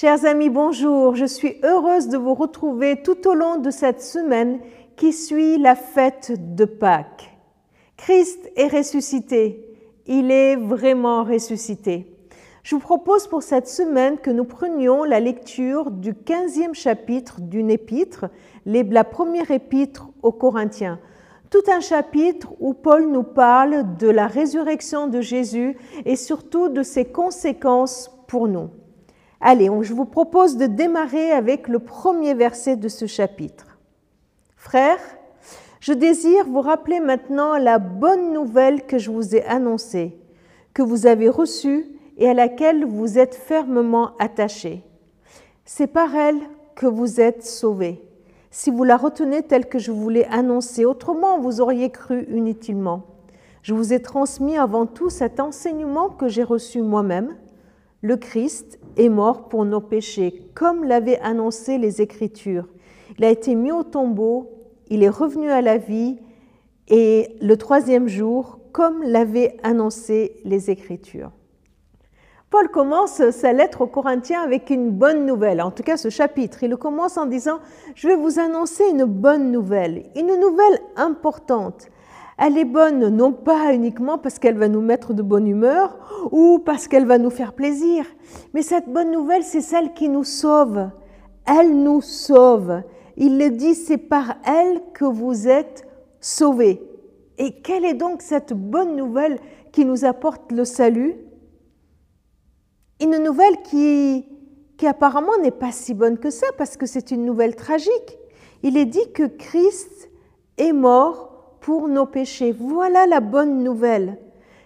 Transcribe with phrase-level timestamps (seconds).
[0.00, 1.16] Chers amis, bonjour.
[1.16, 4.60] Je suis heureuse de vous retrouver tout au long de cette semaine
[4.94, 7.36] qui suit la fête de Pâques.
[7.96, 9.76] Christ est ressuscité.
[10.06, 12.16] Il est vraiment ressuscité.
[12.62, 17.68] Je vous propose pour cette semaine que nous prenions la lecture du 15e chapitre d'une
[17.68, 18.26] épître,
[18.66, 21.00] la première épître aux Corinthiens.
[21.50, 26.84] Tout un chapitre où Paul nous parle de la résurrection de Jésus et surtout de
[26.84, 28.70] ses conséquences pour nous.
[29.40, 33.78] Allez, je vous propose de démarrer avec le premier verset de ce chapitre.
[34.56, 35.00] Frères,
[35.80, 40.18] je désire vous rappeler maintenant la bonne nouvelle que je vous ai annoncée,
[40.74, 44.82] que vous avez reçue et à laquelle vous êtes fermement attachés.
[45.64, 46.40] C'est par elle
[46.74, 48.02] que vous êtes sauvés.
[48.50, 53.02] Si vous la retenez telle que je vous l'ai annoncée, autrement vous auriez cru inutilement.
[53.62, 57.36] Je vous ai transmis avant tout cet enseignement que j'ai reçu moi-même.
[58.00, 62.68] Le Christ est mort pour nos péchés, comme l'avaient annoncé les Écritures.
[63.18, 64.50] Il a été mis au tombeau,
[64.88, 66.18] il est revenu à la vie,
[66.88, 71.30] et le troisième jour, comme l'avaient annoncé les Écritures.
[72.50, 76.62] Paul commence sa lettre aux Corinthiens avec une bonne nouvelle, en tout cas ce chapitre.
[76.62, 77.58] Il commence en disant,
[77.94, 81.90] je vais vous annoncer une bonne nouvelle, une nouvelle importante.
[82.38, 85.98] Elle est bonne non pas uniquement parce qu'elle va nous mettre de bonne humeur
[86.30, 88.06] ou parce qu'elle va nous faire plaisir,
[88.54, 90.88] mais cette bonne nouvelle, c'est celle qui nous sauve.
[91.46, 92.82] Elle nous sauve.
[93.16, 95.84] Il le dit, c'est par elle que vous êtes
[96.20, 96.80] sauvés.
[97.38, 99.40] Et quelle est donc cette bonne nouvelle
[99.72, 101.16] qui nous apporte le salut?
[103.00, 104.26] Une nouvelle qui,
[104.76, 108.18] qui apparemment n'est pas si bonne que ça parce que c'est une nouvelle tragique.
[108.62, 110.10] Il est dit que Christ
[110.56, 111.27] est mort
[111.68, 112.50] pour nos péchés.
[112.58, 114.16] Voilà la bonne nouvelle.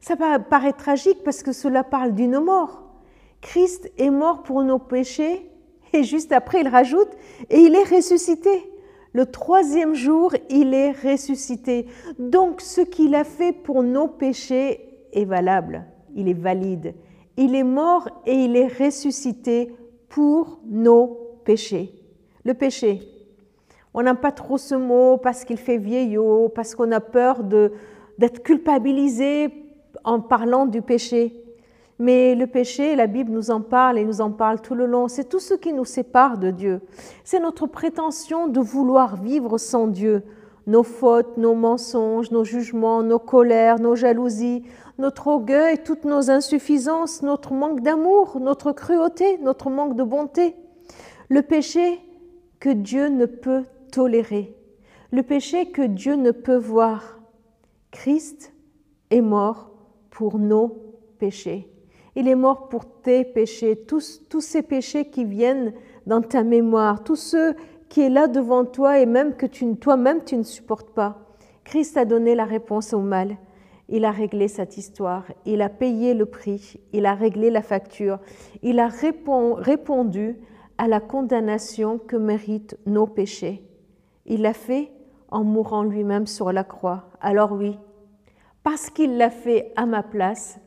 [0.00, 2.84] Ça paraît tragique parce que cela parle d'une mort.
[3.42, 5.46] Christ est mort pour nos péchés
[5.92, 7.10] et juste après il rajoute,
[7.50, 8.72] et il est ressuscité.
[9.12, 11.84] Le troisième jour, il est ressuscité.
[12.18, 14.80] Donc ce qu'il a fait pour nos péchés
[15.12, 15.84] est valable,
[16.14, 16.94] il est valide.
[17.36, 19.70] Il est mort et il est ressuscité
[20.08, 21.92] pour nos péchés.
[22.42, 23.02] Le péché,
[23.96, 28.42] on n'aime pas trop ce mot parce qu'il fait vieillot, parce qu'on a peur d'être
[28.42, 29.50] culpabilisé
[30.04, 31.42] en parlant du péché.
[31.98, 35.08] Mais le péché, la Bible nous en parle et nous en parle tout le long.
[35.08, 36.82] C'est tout ce qui nous sépare de Dieu.
[37.24, 40.22] C'est notre prétention de vouloir vivre sans Dieu.
[40.66, 44.64] Nos fautes, nos mensonges, nos jugements, nos colères, nos jalousies,
[44.98, 50.54] notre orgueil, toutes nos insuffisances, notre manque d'amour, notre cruauté, notre manque de bonté.
[51.30, 51.98] Le péché
[52.60, 53.64] que Dieu ne peut
[53.96, 54.54] tolérer,
[55.10, 57.18] le péché que Dieu ne peut voir.
[57.90, 58.52] Christ
[59.08, 59.70] est mort
[60.10, 61.72] pour nos péchés.
[62.14, 65.72] Il est mort pour tes péchés, tous, tous ces péchés qui viennent
[66.06, 67.54] dans ta mémoire, tous ceux
[67.88, 71.34] qui est là devant toi et même que toi-même tu ne supportes pas.
[71.64, 73.38] Christ a donné la réponse au mal.
[73.88, 78.18] Il a réglé cette histoire, il a payé le prix, il a réglé la facture,
[78.62, 80.36] il a répondu
[80.76, 83.62] à la condamnation que méritent nos péchés.
[84.26, 84.90] Il l'a fait
[85.30, 87.04] en mourant lui-même sur la croix.
[87.20, 87.78] Alors oui,
[88.62, 90.58] parce qu'il l'a fait à ma place,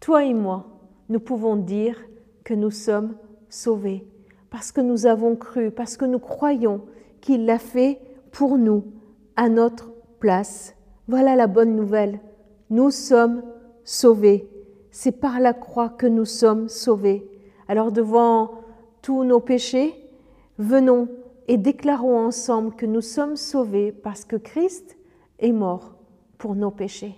[0.00, 0.66] toi et moi,
[1.08, 2.00] nous pouvons dire
[2.44, 3.14] que nous sommes
[3.48, 4.06] sauvés,
[4.50, 6.82] parce que nous avons cru, parce que nous croyons
[7.20, 8.00] qu'il l'a fait
[8.32, 8.84] pour nous,
[9.36, 10.74] à notre place.
[11.08, 12.20] Voilà la bonne nouvelle.
[12.68, 13.42] Nous sommes
[13.84, 14.48] sauvés.
[14.90, 17.28] C'est par la croix que nous sommes sauvés.
[17.68, 18.50] Alors devant
[19.02, 19.94] tous nos péchés,
[20.58, 21.08] venons
[21.50, 24.96] et déclarons ensemble que nous sommes sauvés parce que Christ
[25.40, 25.96] est mort
[26.38, 27.16] pour nos péchés.